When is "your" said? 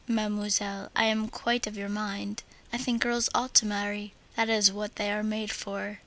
1.77-1.87